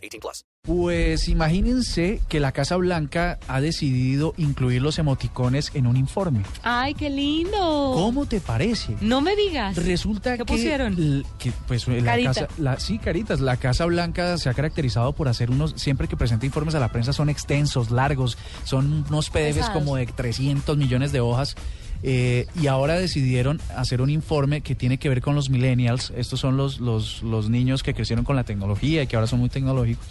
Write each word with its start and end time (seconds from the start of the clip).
18 0.00 0.20
plus. 0.20 0.44
Pues 0.62 1.28
imagínense 1.28 2.20
que 2.28 2.38
la 2.38 2.52
Casa 2.52 2.76
Blanca 2.76 3.38
ha 3.48 3.60
decidido 3.60 4.34
incluir 4.36 4.82
los 4.82 4.98
emoticones 4.98 5.70
en 5.74 5.86
un 5.86 5.96
informe. 5.96 6.42
¡Ay, 6.62 6.94
qué 6.94 7.08
lindo! 7.08 7.92
¿Cómo 7.94 8.26
te 8.26 8.40
parece? 8.40 8.94
No 9.00 9.20
me 9.20 9.34
digas. 9.36 9.76
Resulta 9.76 10.32
¿Qué 10.32 10.38
que, 10.38 10.44
pusieron? 10.44 11.24
que, 11.38 11.52
pues 11.66 11.88
la 11.88 12.02
Carita. 12.04 12.34
casa, 12.34 12.48
la, 12.58 12.78
sí, 12.78 12.98
caritas. 12.98 13.40
La 13.40 13.56
Casa 13.56 13.86
Blanca 13.86 14.36
se 14.38 14.48
ha 14.50 14.54
caracterizado 14.54 15.12
por 15.14 15.28
hacer 15.28 15.50
unos, 15.50 15.72
siempre 15.76 16.08
que 16.08 16.16
presenta 16.16 16.44
informes 16.46 16.74
a 16.74 16.80
la 16.80 16.88
prensa 16.92 17.12
son 17.12 17.30
extensos, 17.30 17.90
largos, 17.90 18.36
son 18.64 19.04
unos 19.08 19.30
PDFs 19.30 19.70
como 19.70 19.96
de 19.96 20.06
300 20.06 20.76
millones 20.76 21.12
de 21.12 21.20
hojas. 21.20 21.56
Eh, 22.02 22.46
y 22.60 22.66
ahora 22.66 22.94
decidieron 22.94 23.60
hacer 23.76 24.00
un 24.00 24.10
informe 24.10 24.60
que 24.62 24.74
tiene 24.74 24.98
que 24.98 25.08
ver 25.08 25.20
con 25.20 25.34
los 25.34 25.50
millennials. 25.50 26.12
Estos 26.16 26.40
son 26.40 26.56
los, 26.56 26.80
los, 26.80 27.22
los 27.22 27.50
niños 27.50 27.82
que 27.82 27.94
crecieron 27.94 28.24
con 28.24 28.36
la 28.36 28.44
tecnología 28.44 29.02
y 29.02 29.06
que 29.06 29.16
ahora 29.16 29.26
son 29.26 29.40
muy 29.40 29.48
tecnológicos. 29.48 30.06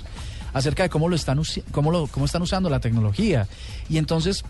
Acerca 0.53 0.83
de 0.83 0.89
cómo 0.89 1.09
lo 1.09 1.15
están 1.15 1.41
cómo 1.71 1.91
lo, 1.91 2.07
cómo 2.07 2.25
están 2.25 2.41
usando 2.41 2.69
la 2.69 2.79
tecnología. 2.79 3.47
Y 3.89 3.97
entonces 3.97 4.43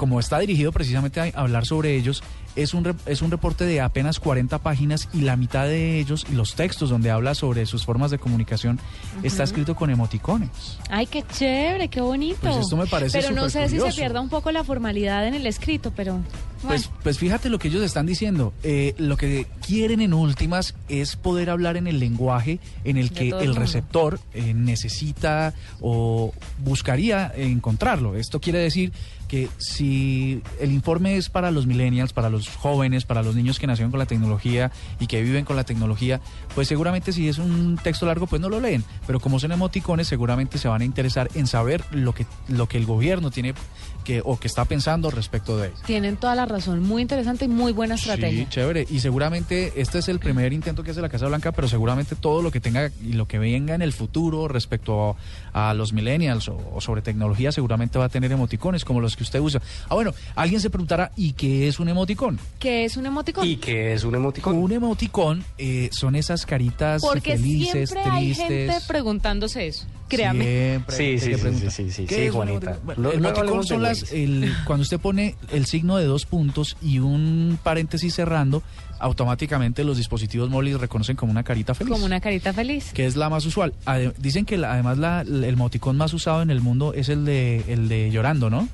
como 0.00 0.18
está 0.18 0.38
dirigido 0.38 0.72
precisamente 0.72 1.20
a 1.20 1.30
hablar 1.34 1.66
sobre 1.66 1.94
ellos, 1.94 2.22
es 2.56 2.72
un, 2.72 2.96
es 3.04 3.20
un 3.20 3.30
reporte 3.30 3.66
de 3.66 3.82
apenas 3.82 4.18
40 4.18 4.56
páginas 4.60 5.10
y 5.12 5.20
la 5.20 5.36
mitad 5.36 5.66
de 5.66 5.98
ellos 5.98 6.24
y 6.32 6.36
los 6.36 6.54
textos 6.54 6.88
donde 6.88 7.10
habla 7.10 7.34
sobre 7.34 7.66
sus 7.66 7.84
formas 7.84 8.10
de 8.10 8.18
comunicación 8.18 8.80
está 9.22 9.42
escrito 9.42 9.76
con 9.76 9.90
emoticones. 9.90 10.78
¡Ay, 10.88 11.06
qué 11.06 11.22
chévere, 11.22 11.88
qué 11.88 12.00
bonito! 12.00 12.38
Pues 12.40 12.56
esto 12.56 12.78
me 12.78 12.86
parece 12.86 13.20
Pero 13.20 13.34
no 13.34 13.50
sé 13.50 13.68
si 13.68 13.78
se 13.78 13.92
pierda 13.92 14.22
un 14.22 14.30
poco 14.30 14.50
la 14.52 14.64
formalidad 14.64 15.26
en 15.26 15.34
el 15.34 15.46
escrito, 15.46 15.92
pero... 15.94 16.18
Bueno, 16.62 16.82
Pues, 16.82 16.90
pues 17.02 17.18
fíjate 17.18 17.48
lo 17.48 17.58
que 17.58 17.68
ellos 17.68 17.82
están 17.82 18.06
diciendo. 18.06 18.52
Eh, 18.62 18.94
lo 18.98 19.16
que 19.16 19.46
quieren 19.66 20.00
en 20.00 20.12
últimas 20.12 20.74
es 20.88 21.16
poder 21.16 21.50
hablar 21.50 21.76
en 21.76 21.86
el 21.86 21.98
lenguaje 21.98 22.60
en 22.84 22.96
el 22.96 23.12
que 23.12 23.30
el 23.30 23.54
receptor 23.56 24.20
eh, 24.34 24.52
necesita 24.54 25.54
o 25.80 26.32
buscaría 26.58 27.32
encontrarlo. 27.34 28.16
Esto 28.16 28.40
quiere 28.40 28.58
decir 28.58 28.92
que 29.30 29.48
si 29.58 30.42
el 30.58 30.72
informe 30.72 31.16
es 31.16 31.28
para 31.30 31.52
los 31.52 31.64
millennials, 31.64 32.12
para 32.12 32.28
los 32.28 32.48
jóvenes, 32.48 33.04
para 33.04 33.22
los 33.22 33.36
niños 33.36 33.60
que 33.60 33.68
nacieron 33.68 33.92
con 33.92 34.00
la 34.00 34.06
tecnología 34.06 34.72
y 34.98 35.06
que 35.06 35.22
viven 35.22 35.44
con 35.44 35.54
la 35.54 35.62
tecnología, 35.62 36.20
pues 36.56 36.66
seguramente 36.66 37.12
si 37.12 37.28
es 37.28 37.38
un 37.38 37.78
texto 37.80 38.06
largo, 38.06 38.26
pues 38.26 38.42
no 38.42 38.48
lo 38.48 38.58
leen. 38.60 38.84
Pero 39.06 39.20
como 39.20 39.38
son 39.38 39.52
emoticones, 39.52 40.08
seguramente 40.08 40.58
se 40.58 40.66
van 40.66 40.82
a 40.82 40.84
interesar 40.84 41.28
en 41.36 41.46
saber 41.46 41.84
lo 41.92 42.12
que, 42.12 42.26
lo 42.48 42.66
que 42.66 42.76
el 42.78 42.86
gobierno 42.86 43.30
tiene 43.30 43.54
que, 44.02 44.20
o 44.24 44.36
que 44.40 44.48
está 44.48 44.64
pensando 44.64 45.12
respecto 45.12 45.56
de 45.56 45.68
ello. 45.68 45.76
tienen 45.86 46.16
toda 46.16 46.34
la 46.34 46.46
razón. 46.50 46.82
Muy 46.82 47.02
interesante 47.02 47.44
y 47.44 47.48
muy 47.48 47.72
buena 47.72 47.94
estrategia. 47.94 48.44
Sí, 48.44 48.46
chévere. 48.50 48.86
Y 48.90 49.00
seguramente 49.00 49.72
este 49.76 49.98
es 49.98 50.08
el 50.08 50.18
primer 50.18 50.52
intento 50.52 50.82
que 50.82 50.90
hace 50.90 51.00
la 51.00 51.08
Casa 51.08 51.26
Blanca, 51.26 51.52
pero 51.52 51.68
seguramente 51.68 52.16
todo 52.16 52.42
lo 52.42 52.50
que 52.50 52.60
tenga 52.60 52.90
y 53.02 53.12
lo 53.14 53.26
que 53.26 53.38
venga 53.38 53.74
en 53.74 53.82
el 53.82 53.92
futuro 53.92 54.48
respecto 54.48 55.16
a, 55.52 55.70
a 55.70 55.74
los 55.74 55.92
millennials 55.92 56.48
o, 56.48 56.56
o 56.74 56.80
sobre 56.80 57.02
tecnología 57.02 57.52
seguramente 57.52 57.98
va 57.98 58.06
a 58.06 58.08
tener 58.08 58.30
emoticones 58.32 58.84
como 58.84 59.00
los 59.00 59.16
que 59.16 59.22
usted 59.22 59.40
usa. 59.40 59.60
Ah, 59.88 59.94
bueno, 59.94 60.12
alguien 60.34 60.60
se 60.60 60.70
preguntará, 60.70 61.12
¿y 61.16 61.32
qué 61.32 61.68
es 61.68 61.80
un 61.80 61.88
emoticón? 61.88 62.38
¿Qué 62.58 62.84
es 62.84 62.96
un 62.96 63.06
emoticón? 63.06 63.46
¿Y 63.46 63.56
qué 63.56 63.94
es 63.94 64.04
un 64.04 64.14
emoticón? 64.14 64.56
Un 64.56 64.72
emoticón 64.72 65.44
eh, 65.58 65.88
son 65.92 66.14
esas 66.16 66.46
caritas 66.46 67.02
Porque 67.02 67.32
felices, 67.36 67.90
siempre 67.90 68.10
hay 68.10 68.26
tristes. 68.34 68.46
gente 68.48 68.74
preguntándose 68.86 69.66
eso. 69.66 69.86
Créame. 70.10 70.44
Siempre 70.44 70.96
Sí, 70.96 71.18
sí, 71.18 71.34
sí, 71.34 71.40
sí, 71.60 71.70
sí, 71.70 71.90
sí, 71.90 72.04
¿qué 72.06 72.14
sí, 72.14 72.20
es 72.22 72.28
un 72.30 72.36
Juanita. 72.36 72.78
Bueno, 72.84 73.02
Lo- 73.02 73.12
el 73.12 73.18
emoticón 73.24 73.64
son 73.64 73.82
las, 73.82 74.12
el, 74.12 74.52
cuando 74.66 74.82
usted 74.82 75.00
pone 75.00 75.36
el 75.52 75.64
signo 75.66 75.96
de 75.96 76.04
dos 76.04 76.26
puntos 76.26 76.76
y 76.82 76.98
un 76.98 77.58
paréntesis 77.62 78.14
cerrando, 78.14 78.62
automáticamente 78.98 79.82
los 79.84 79.96
dispositivos 79.96 80.50
móviles 80.50 80.78
reconocen 80.80 81.16
como 81.16 81.32
una 81.32 81.42
carita 81.42 81.74
feliz. 81.74 81.90
Como 81.92 82.04
una 82.04 82.20
carita 82.20 82.52
feliz. 82.52 82.92
que 82.92 83.06
es 83.06 83.16
la 83.16 83.30
más 83.30 83.44
usual. 83.46 83.72
Dicen 84.18 84.44
que 84.44 84.58
la- 84.58 84.72
además 84.74 84.98
la- 84.98 85.22
el 85.22 85.44
emoticón 85.44 85.96
más 85.96 86.12
usado 86.12 86.42
en 86.42 86.50
el 86.50 86.60
mundo 86.60 86.92
es 86.94 87.08
el 87.08 87.24
de 87.24 87.64
el 87.68 87.88
de 87.88 88.10
llorando, 88.10 88.50
¿no? 88.50 88.68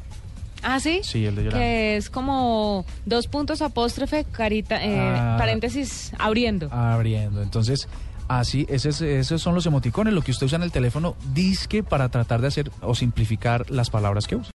¿Ah, 0.62 0.80
sí? 0.80 1.00
Sí, 1.04 1.24
el 1.26 1.36
de 1.36 1.44
llorando. 1.44 1.60
Que 1.62 1.96
es 1.96 2.10
como 2.10 2.84
dos 3.04 3.28
puntos 3.28 3.62
apóstrofe, 3.62 4.24
carita, 4.32 4.84
eh, 4.84 4.98
Ah. 4.98 5.36
paréntesis, 5.38 6.10
abriendo. 6.18 6.72
Abriendo. 6.72 7.40
Entonces, 7.42 7.86
así, 8.28 8.66
ese 8.68 8.90
es- 8.90 9.00
esos 9.00 9.42
son 9.42 9.54
los 9.54 9.66
emoticones, 9.66 10.14
lo 10.14 10.22
que 10.22 10.30
usted 10.30 10.46
usa 10.46 10.56
en 10.56 10.62
el 10.62 10.72
teléfono, 10.72 11.16
disque 11.32 11.82
para 11.82 12.08
tratar 12.08 12.40
de 12.40 12.48
hacer 12.48 12.70
o 12.80 12.94
simplificar 12.94 13.70
las 13.70 13.90
palabras 13.90 14.26
que 14.26 14.36
usa. 14.36 14.50